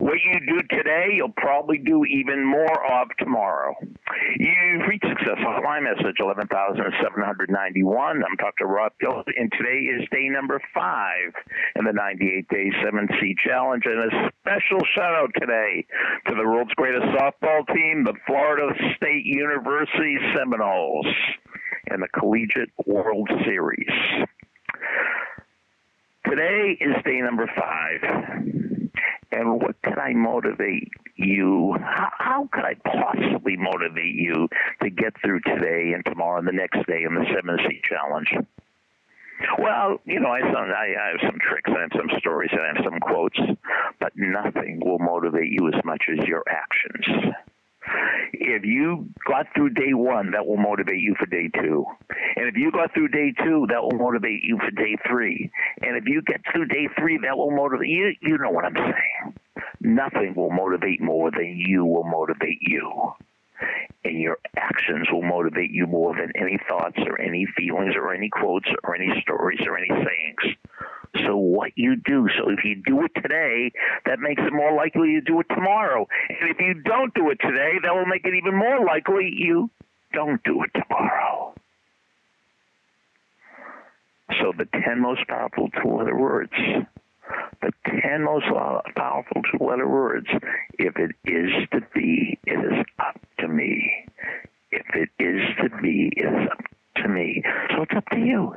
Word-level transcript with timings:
What 0.00 0.16
you 0.24 0.40
do 0.40 0.56
today, 0.74 1.08
you'll 1.12 1.36
probably 1.36 1.76
do 1.76 2.06
even 2.06 2.42
more 2.42 2.72
of 2.90 3.08
tomorrow. 3.18 3.76
You've 4.38 4.88
reached 4.88 5.04
Success 5.06 5.36
Hotline 5.44 5.82
message 5.84 6.16
11,791. 6.18 8.16
I'm 8.16 8.36
Dr. 8.38 8.66
Rob 8.66 8.92
Gilbert, 8.98 9.34
and 9.36 9.52
today 9.52 9.80
is 9.92 10.08
day 10.10 10.30
number 10.30 10.58
five 10.72 11.34
in 11.76 11.84
the 11.84 11.92
98 11.92 12.48
Day 12.48 12.70
7C 12.82 13.36
Challenge. 13.46 13.82
And 13.84 14.10
a 14.10 14.32
special 14.40 14.80
shout 14.96 15.12
out 15.12 15.32
today 15.38 15.84
to 16.28 16.34
the 16.34 16.48
world's 16.48 16.72
greatest 16.76 17.04
softball 17.12 17.66
team, 17.66 18.04
the 18.04 18.14
Florida 18.26 18.72
State 18.96 19.26
University 19.26 20.16
Seminoles, 20.34 21.12
in 21.92 22.00
the 22.00 22.08
Collegiate 22.18 22.72
World 22.86 23.28
Series. 23.44 24.26
Today 26.24 26.78
is 26.80 26.96
day 27.04 27.20
number 27.20 27.50
five. 27.54 28.79
And 29.32 29.60
what 29.62 29.80
can 29.82 29.98
I 29.98 30.12
motivate 30.12 30.88
you? 31.16 31.76
How, 31.80 32.10
how 32.18 32.48
could 32.52 32.64
I 32.64 32.74
possibly 32.74 33.56
motivate 33.56 34.14
you 34.14 34.48
to 34.82 34.90
get 34.90 35.14
through 35.22 35.40
today 35.40 35.92
and 35.94 36.04
tomorrow 36.04 36.38
and 36.38 36.48
the 36.48 36.52
next 36.52 36.84
day 36.86 37.04
in 37.04 37.14
the 37.14 37.20
7C 37.20 37.82
challenge? 37.84 38.32
Well, 39.58 40.00
you 40.04 40.20
know, 40.20 40.28
I, 40.28 40.40
I, 40.40 41.10
have 41.12 41.20
some 41.22 41.38
tricks, 41.40 41.70
I 41.74 41.80
have 41.80 41.92
some 41.96 42.18
stories, 42.18 42.50
I 42.52 42.74
have 42.74 42.84
some 42.84 43.00
quotes, 43.00 43.38
but 43.98 44.12
nothing 44.16 44.80
will 44.84 44.98
motivate 44.98 45.50
you 45.50 45.68
as 45.68 45.82
much 45.84 46.04
as 46.10 46.26
your 46.26 46.42
actions. 46.48 47.34
If 48.42 48.64
you 48.64 49.10
got 49.28 49.48
through 49.54 49.70
day 49.70 49.92
one, 49.92 50.30
that 50.30 50.46
will 50.46 50.56
motivate 50.56 51.02
you 51.02 51.14
for 51.18 51.26
day 51.26 51.50
two. 51.60 51.84
And 52.36 52.48
if 52.48 52.56
you 52.56 52.72
got 52.72 52.94
through 52.94 53.08
day 53.08 53.34
two, 53.44 53.66
that 53.68 53.82
will 53.82 53.98
motivate 53.98 54.42
you 54.42 54.58
for 54.58 54.70
day 54.70 54.96
three. 55.06 55.50
And 55.82 55.94
if 55.98 56.04
you 56.06 56.22
get 56.22 56.40
through 56.50 56.66
day 56.66 56.88
three, 56.98 57.18
that 57.22 57.36
will 57.36 57.50
motivate 57.50 57.90
you. 57.90 58.14
You 58.22 58.38
know 58.38 58.50
what 58.50 58.64
I'm 58.64 58.74
saying. 58.74 59.34
Nothing 59.82 60.32
will 60.34 60.50
motivate 60.50 61.02
more 61.02 61.30
than 61.30 61.54
you 61.58 61.84
will 61.84 62.04
motivate 62.04 62.62
you. 62.62 63.12
And 64.04 64.18
your 64.18 64.38
actions 64.56 65.08
will 65.12 65.22
motivate 65.22 65.70
you 65.70 65.86
more 65.86 66.14
than 66.16 66.32
any 66.34 66.58
thoughts 66.66 66.96
or 67.06 67.20
any 67.20 67.46
feelings 67.58 67.94
or 67.94 68.14
any 68.14 68.30
quotes 68.30 68.68
or 68.84 68.94
any 68.94 69.20
stories 69.20 69.60
or 69.66 69.76
any 69.76 69.88
sayings. 69.88 70.56
So 71.30 71.36
what 71.36 71.70
you 71.76 71.94
do, 71.94 72.28
so 72.36 72.50
if 72.50 72.64
you 72.64 72.82
do 72.84 73.04
it 73.04 73.12
today, 73.22 73.70
that 74.04 74.18
makes 74.18 74.42
it 74.44 74.52
more 74.52 74.74
likely 74.74 75.10
you 75.10 75.20
do 75.20 75.38
it 75.38 75.46
tomorrow. 75.54 76.08
And 76.28 76.50
if 76.50 76.58
you 76.58 76.74
don't 76.82 77.14
do 77.14 77.30
it 77.30 77.38
today, 77.40 77.74
that 77.84 77.94
will 77.94 78.06
make 78.06 78.24
it 78.24 78.34
even 78.34 78.56
more 78.56 78.84
likely 78.84 79.32
you 79.32 79.70
don't 80.12 80.42
do 80.42 80.64
it 80.64 80.70
tomorrow. 80.74 81.54
So 84.40 84.52
the 84.58 84.64
10 84.64 85.00
most 85.00 85.26
powerful 85.28 85.68
two-letter 85.80 86.16
words, 86.16 86.52
the 87.62 87.72
10 88.02 88.24
most 88.24 88.46
powerful 88.96 89.42
two-letter 89.52 89.86
words, 89.88 90.26
if 90.80 90.96
it 90.96 91.12
is 91.24 91.52
to 91.72 91.80
be, 91.94 92.40
it 92.44 92.58
is 92.58 92.84
up 92.98 93.20
to 93.38 93.46
me. 93.46 94.06
If 94.72 94.86
it 94.94 95.10
is 95.22 95.42
to 95.62 95.68
be, 95.80 96.12
it 96.16 96.26
is 96.26 96.48
up 96.50 96.64
to 97.02 97.08
me. 97.08 97.42
So 97.70 97.82
it's 97.82 97.92
up 97.96 98.06
to 98.10 98.18
you. 98.18 98.54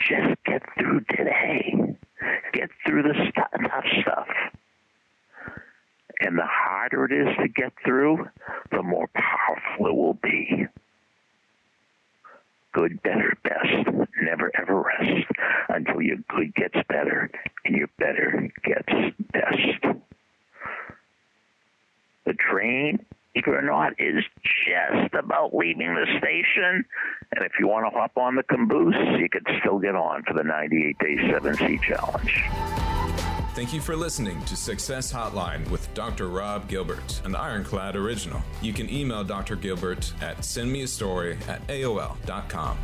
Just 0.00 0.42
get 0.44 0.62
through 0.78 1.00
today. 1.10 1.93
Get 2.64 2.70
through 2.86 3.02
the 3.02 3.14
st- 3.14 3.70
tough 3.70 3.84
stuff. 4.00 4.28
And 6.20 6.38
the 6.38 6.46
harder 6.46 7.04
it 7.04 7.12
is 7.12 7.36
to 7.42 7.48
get 7.48 7.74
through, 7.84 8.26
the 8.70 8.82
more 8.82 9.06
powerful 9.14 9.86
it 9.86 9.94
will 9.94 10.14
be. 10.14 10.66
Good, 12.72 13.02
better, 13.02 13.36
best. 13.42 14.08
Never 14.22 14.50
ever 14.58 14.80
rest 14.80 15.26
until 15.68 16.00
your 16.00 16.16
good 16.28 16.54
gets 16.54 16.76
better 16.88 17.30
and 17.66 17.76
your 17.76 17.88
better 17.98 18.50
gets 18.64 19.14
best. 19.30 19.98
The 22.24 22.32
train 22.32 23.04
not, 23.62 23.92
is 23.98 24.24
just 24.66 25.14
about 25.14 25.54
leaving 25.54 25.94
the 25.94 26.06
station. 26.18 26.84
And 27.32 27.44
if 27.44 27.52
you 27.58 27.66
want 27.68 27.86
to 27.86 27.98
hop 27.98 28.16
on 28.16 28.36
the 28.36 28.42
caboose, 28.42 28.94
you 29.18 29.28
can 29.28 29.42
still 29.60 29.78
get 29.78 29.94
on 29.94 30.22
for 30.24 30.34
the 30.34 30.44
98 30.44 30.98
Day 30.98 31.16
7C 31.16 31.82
Challenge. 31.82 32.44
Thank 33.54 33.72
you 33.72 33.80
for 33.80 33.94
listening 33.94 34.44
to 34.46 34.56
Success 34.56 35.12
Hotline 35.12 35.68
with 35.70 35.92
Dr. 35.94 36.28
Rob 36.28 36.68
Gilbert, 36.68 37.22
an 37.24 37.36
Ironclad 37.36 37.94
original. 37.94 38.42
You 38.60 38.72
can 38.72 38.90
email 38.90 39.22
Dr. 39.22 39.54
Gilbert 39.54 40.12
at 40.20 40.38
sendmeastory 40.38 41.40
at 41.48 41.64
AOL.com. 41.68 42.78